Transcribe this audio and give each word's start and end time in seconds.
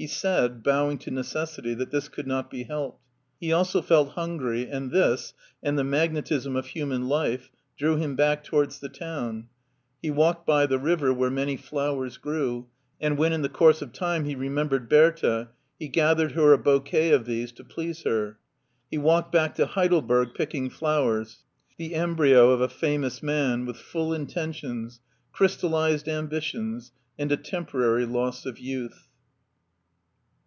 He 0.00 0.06
said, 0.06 0.62
bowing 0.62 0.98
to 0.98 1.10
necessity, 1.10 1.74
that 1.74 1.90
this 1.90 2.08
could 2.08 2.28
not 2.28 2.52
be 2.52 2.62
helped. 2.62 3.02
He 3.40 3.52
also 3.52 3.82
felt 3.82 4.10
hungry, 4.10 4.68
and 4.70 4.92
this, 4.92 5.34
and 5.60 5.76
the 5.76 5.82
magnetism 5.82 6.54
of 6.54 6.66
human 6.66 7.08
life, 7.08 7.50
drew 7.76 7.96
him 7.96 8.14
back 8.14 8.44
towards 8.44 8.78
the 8.78 8.88
town. 8.88 9.48
He 10.00 10.12
walked 10.12 10.46
by 10.46 10.66
the 10.66 10.78
river, 10.78 11.12
where 11.12 11.30
many 11.32 11.56
flowers 11.56 12.16
grew, 12.16 12.68
and 13.00 13.18
when 13.18 13.32
in 13.32 13.42
the 13.42 13.48
course 13.48 13.82
of 13.82 13.92
time 13.92 14.24
he 14.24 14.36
remembered 14.36 14.88
Bertha 14.88 15.48
he 15.80 15.88
gathiered 15.88 16.30
her 16.34 16.52
a 16.52 16.58
bouquet 16.58 17.10
of 17.10 17.24
these 17.26 17.50
to 17.50 17.64
please 17.64 18.02
her. 18.04 18.38
He 18.92 18.98
walked 18.98 19.32
back 19.32 19.56
to 19.56 19.66
Heidelberg 19.66 20.28
picking 20.32 20.70
flowers, 20.70 21.42
the 21.76 21.96
embryo 21.96 22.50
of 22.52 22.60
a 22.60 22.68
famous 22.68 23.20
man, 23.20 23.66
with 23.66 23.76
full 23.78 24.14
intuitions, 24.14 25.00
crystallized 25.32 26.06
ambitions, 26.06 26.92
and 27.18 27.32
a 27.32 27.36
temporary 27.36 28.06
loss 28.06 28.46
of 28.46 28.60
youth. 28.60 29.06